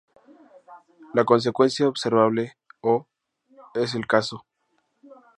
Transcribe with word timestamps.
La 1.13 1.25
consecuencia 1.25 1.87
observable 1.87 2.57
O 2.81 3.05
es 3.75 3.93
el 3.93 4.07
caso. 4.07 4.47